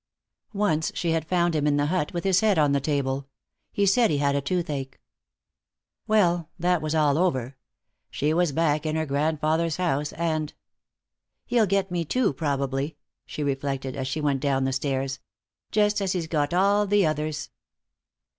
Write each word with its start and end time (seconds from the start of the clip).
Once 0.55 0.91
she 0.95 1.11
had 1.11 1.27
found 1.27 1.55
him 1.55 1.67
in 1.67 1.77
the 1.77 1.85
hut, 1.85 2.11
with 2.11 2.23
his 2.23 2.39
head 2.39 2.57
on 2.57 2.73
a 2.75 2.79
table. 2.79 3.27
He 3.71 3.85
said 3.85 4.09
he 4.09 4.17
had 4.17 4.35
a 4.35 4.41
toothache. 4.41 4.99
Well, 6.07 6.49
that 6.57 6.81
was 6.81 6.95
all 6.95 7.19
over. 7.19 7.55
She 8.09 8.33
was 8.33 8.51
back 8.51 8.83
in 8.87 8.95
her 8.95 9.05
grandfather's 9.05 9.77
house, 9.77 10.11
and 10.13 10.55
"He'll 11.45 11.67
get 11.67 11.91
me 11.91 12.03
too, 12.03 12.33
probably," 12.33 12.97
she 13.27 13.43
reflected, 13.43 13.95
as 13.95 14.07
she 14.07 14.21
went 14.21 14.39
down 14.41 14.63
the 14.63 14.73
stairs, 14.73 15.19
"just 15.69 16.01
as 16.01 16.13
he's 16.13 16.25
got 16.25 16.51
all 16.51 16.87
the 16.87 17.05
others." 17.05 17.51